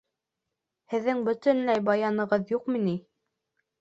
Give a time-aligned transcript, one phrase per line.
[0.93, 2.97] Һеҙҙең бөтөнләй баянығыҙ юҡмы ни?